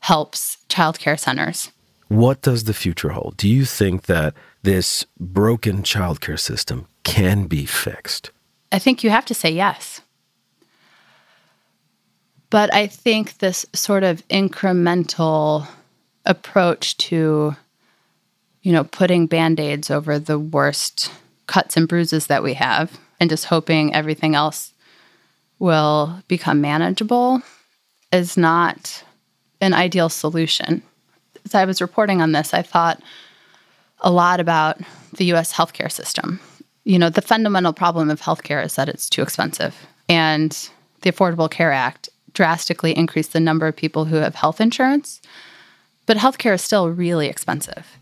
helps 0.00 0.58
childcare 0.68 1.18
centers. 1.18 1.70
What 2.08 2.42
does 2.42 2.64
the 2.64 2.74
future 2.74 3.10
hold? 3.10 3.36
Do 3.36 3.48
you 3.48 3.64
think 3.64 4.06
that 4.06 4.34
this 4.62 5.06
broken 5.18 5.82
childcare 5.82 6.38
system 6.38 6.86
can 7.04 7.46
be 7.46 7.64
fixed? 7.64 8.30
I 8.70 8.78
think 8.78 9.02
you 9.02 9.10
have 9.10 9.24
to 9.26 9.34
say 9.34 9.50
yes. 9.50 10.00
But 12.50 12.72
I 12.72 12.86
think 12.86 13.38
this 13.38 13.66
sort 13.74 14.04
of 14.04 14.26
incremental 14.28 15.66
approach 16.24 16.96
to, 16.98 17.56
you 18.62 18.72
know, 18.72 18.84
putting 18.84 19.26
band 19.26 19.60
aids 19.60 19.90
over 19.90 20.18
the 20.18 20.38
worst 20.38 21.10
cuts 21.46 21.76
and 21.76 21.88
bruises 21.88 22.26
that 22.26 22.42
we 22.42 22.54
have 22.54 22.98
and 23.20 23.30
just 23.30 23.46
hoping 23.46 23.94
everything 23.94 24.34
else 24.34 24.72
will 25.58 26.22
become 26.28 26.60
manageable 26.60 27.42
is 28.12 28.36
not 28.36 29.02
an 29.60 29.74
ideal 29.74 30.08
solution. 30.08 30.82
As 31.44 31.54
I 31.54 31.64
was 31.64 31.80
reporting 31.80 32.20
on 32.20 32.32
this, 32.32 32.54
I 32.54 32.62
thought 32.62 33.02
a 34.00 34.10
lot 34.10 34.40
about 34.40 34.78
the 35.16 35.26
US 35.32 35.52
healthcare 35.52 35.90
system. 35.90 36.40
You 36.84 36.98
know, 36.98 37.10
the 37.10 37.22
fundamental 37.22 37.72
problem 37.72 38.10
of 38.10 38.20
healthcare 38.20 38.64
is 38.64 38.74
that 38.76 38.88
it's 38.88 39.08
too 39.10 39.22
expensive. 39.22 39.74
And 40.08 40.56
the 41.02 41.12
Affordable 41.12 41.50
Care 41.50 41.72
Act 41.72 42.08
drastically 42.32 42.96
increased 42.96 43.32
the 43.32 43.40
number 43.40 43.66
of 43.66 43.76
people 43.76 44.04
who 44.04 44.16
have 44.16 44.34
health 44.34 44.60
insurance, 44.60 45.20
but 46.06 46.16
healthcare 46.16 46.54
is 46.54 46.62
still 46.62 46.88
really 46.88 47.28
expensive. 47.28 47.98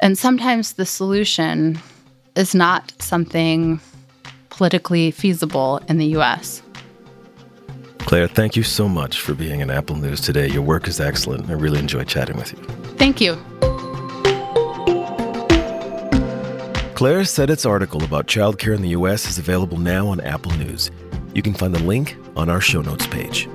And 0.00 0.18
sometimes 0.18 0.74
the 0.74 0.86
solution 0.86 1.78
is 2.34 2.54
not 2.54 2.92
something 2.98 3.80
politically 4.50 5.10
feasible 5.10 5.80
in 5.88 5.98
the 5.98 6.06
US. 6.16 6.62
Claire, 7.98 8.28
thank 8.28 8.56
you 8.56 8.62
so 8.62 8.88
much 8.88 9.20
for 9.20 9.34
being 9.34 9.60
in 9.60 9.70
Apple 9.70 9.96
News 9.96 10.20
today. 10.20 10.48
Your 10.48 10.62
work 10.62 10.86
is 10.86 11.00
excellent. 11.00 11.50
I 11.50 11.54
really 11.54 11.78
enjoyed 11.78 12.08
chatting 12.08 12.36
with 12.36 12.52
you. 12.52 12.58
Thank 12.96 13.20
you. 13.20 13.36
Claire 16.96 17.24
Suddath's 17.24 17.66
article 17.66 18.02
about 18.04 18.26
childcare 18.26 18.74
in 18.74 18.80
the 18.80 18.88
U.S. 19.00 19.28
is 19.28 19.36
available 19.36 19.76
now 19.76 20.06
on 20.06 20.18
Apple 20.20 20.52
News. 20.52 20.90
You 21.34 21.42
can 21.42 21.52
find 21.52 21.74
the 21.74 21.82
link 21.82 22.16
on 22.36 22.48
our 22.48 22.62
show 22.62 22.80
notes 22.80 23.06
page. 23.08 23.50